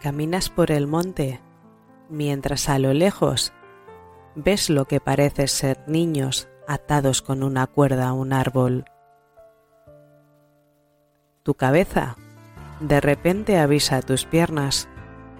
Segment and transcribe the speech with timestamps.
[0.00, 1.40] Caminas por el monte
[2.08, 3.52] mientras a lo lejos
[4.34, 8.86] ves lo que parece ser niños atados con una cuerda a un árbol.
[11.42, 12.16] Tu cabeza
[12.80, 14.88] de repente avisa a tus piernas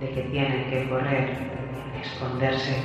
[0.00, 1.36] de que tienen que correr,
[2.02, 2.82] esconderse.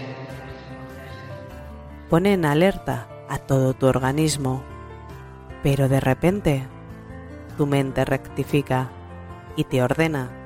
[2.08, 4.62] Pone en alerta a todo tu organismo,
[5.64, 6.68] pero de repente
[7.58, 8.90] tu mente rectifica
[9.56, 10.43] y te ordena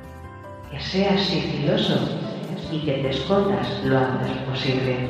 [0.71, 1.99] que seas sigiloso
[2.71, 5.09] y que te escondas lo antes posible.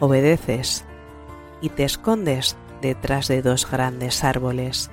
[0.00, 0.84] Obedeces
[1.60, 4.90] y te escondes detrás de dos grandes árboles.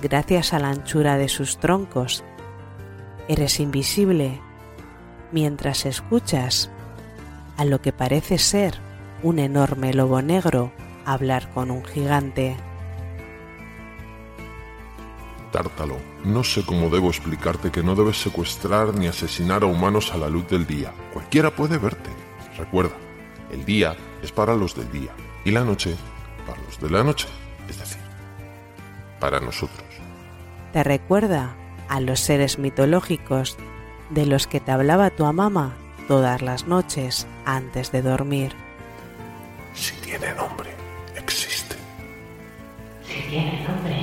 [0.00, 2.24] Gracias a la anchura de sus troncos,
[3.28, 4.40] eres invisible
[5.30, 6.70] mientras escuchas
[7.56, 8.74] a lo que parece ser
[9.22, 10.72] un enorme lobo negro
[11.04, 12.56] hablar con un gigante.
[15.52, 20.16] Tártalo, no sé cómo debo explicarte que no debes secuestrar ni asesinar a humanos a
[20.16, 20.92] la luz del día.
[21.12, 22.10] Cualquiera puede verte.
[22.56, 22.96] Recuerda,
[23.50, 25.12] el día es para los del día
[25.44, 25.94] y la noche
[26.46, 27.28] para los de la noche,
[27.68, 28.00] es decir,
[29.20, 29.86] para nosotros.
[30.72, 31.54] Te recuerda
[31.88, 33.56] a los seres mitológicos
[34.10, 35.74] de los que te hablaba tu mamá
[36.08, 38.52] todas las noches antes de dormir.
[39.74, 40.70] Si tiene nombre,
[41.16, 41.76] existe.
[43.06, 44.01] Si tiene nombre,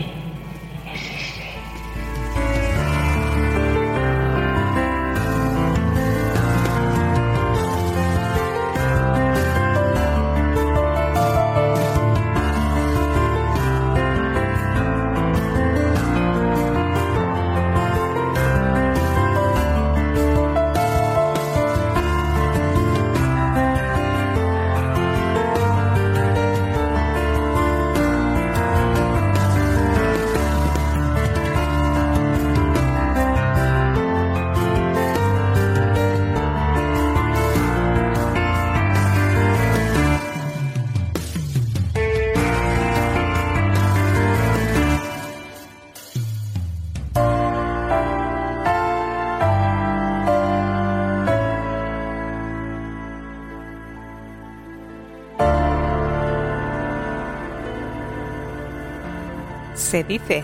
[59.90, 60.44] Se dice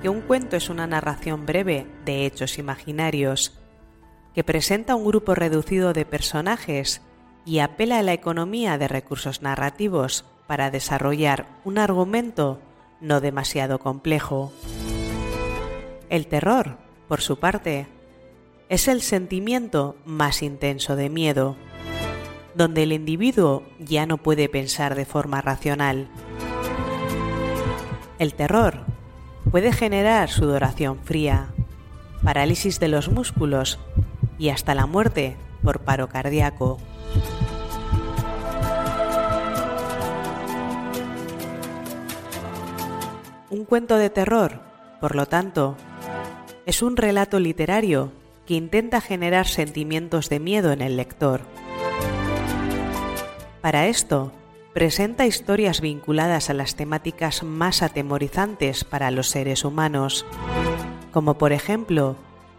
[0.00, 3.52] que un cuento es una narración breve de hechos imaginarios,
[4.34, 7.02] que presenta un grupo reducido de personajes
[7.44, 12.62] y apela a la economía de recursos narrativos para desarrollar un argumento
[13.02, 14.54] no demasiado complejo.
[16.08, 16.78] El terror,
[17.08, 17.88] por su parte,
[18.70, 21.56] es el sentimiento más intenso de miedo,
[22.54, 26.08] donde el individuo ya no puede pensar de forma racional
[28.18, 28.84] el terror
[29.50, 31.48] puede generar sudoración fría,
[32.22, 33.78] parálisis de los músculos
[34.38, 36.78] y hasta la muerte por paro cardíaco.
[43.50, 44.60] Un cuento de terror,
[45.00, 45.76] por lo tanto,
[46.66, 48.12] es un relato literario
[48.46, 51.40] que intenta generar sentimientos de miedo en el lector.
[53.62, 54.32] Para esto,
[54.72, 60.26] presenta historias vinculadas a las temáticas más atemorizantes para los seres humanos,
[61.12, 62.16] como por ejemplo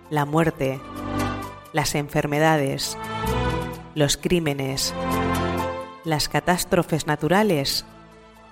[0.10, 0.82] la muerte,
[1.72, 2.98] las enfermedades,
[3.96, 4.94] los crímenes,
[6.04, 7.86] las catástrofes naturales,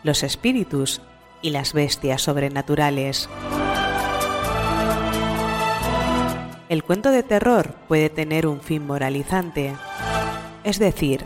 [0.03, 1.01] los espíritus
[1.41, 3.27] y las bestias sobrenaturales.
[6.69, 9.73] El cuento de terror puede tener un fin moralizante,
[10.63, 11.25] es decir,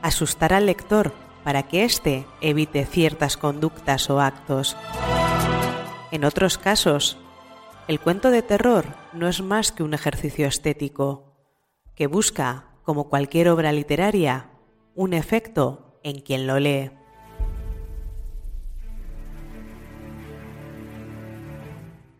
[0.00, 1.12] asustar al lector
[1.44, 4.76] para que éste evite ciertas conductas o actos.
[6.10, 7.18] En otros casos,
[7.88, 11.34] el cuento de terror no es más que un ejercicio estético,
[11.94, 14.50] que busca, como cualquier obra literaria,
[14.94, 16.90] un efecto en quien lo lee.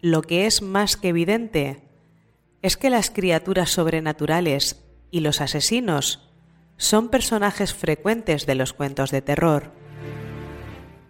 [0.00, 1.82] Lo que es más que evidente
[2.62, 6.29] es que las criaturas sobrenaturales y los asesinos
[6.80, 9.70] son personajes frecuentes de los cuentos de terror.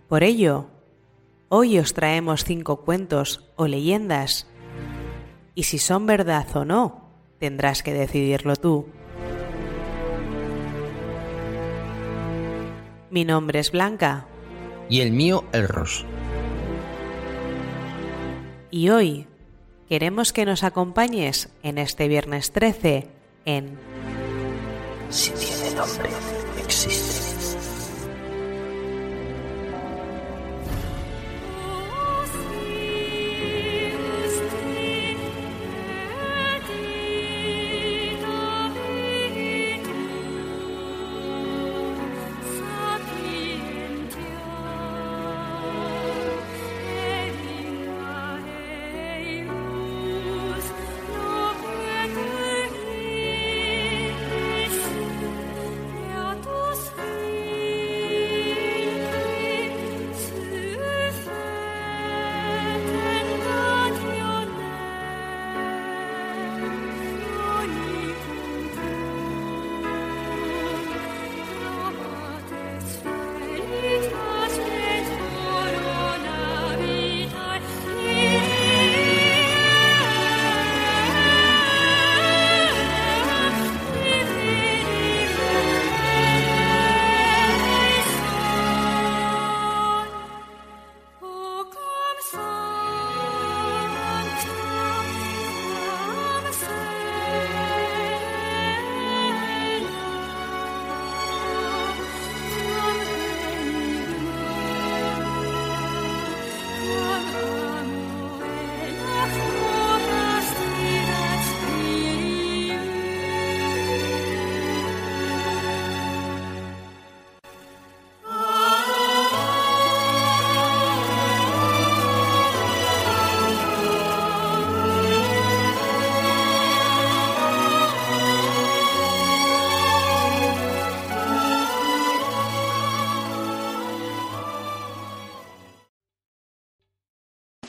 [0.08, 0.66] Por ello,
[1.48, 4.48] hoy os traemos cinco cuentos o leyendas,
[5.54, 8.88] y si son verdad o no, tendrás que decidirlo tú.
[13.10, 14.26] Mi nombre es Blanca.
[14.88, 16.04] Y el mío, Elros.
[18.72, 19.28] Y hoy
[19.88, 23.06] queremos que nos acompañes en este viernes 13
[23.44, 23.89] en
[25.10, 26.08] si tiene nombre,
[26.58, 27.39] existe.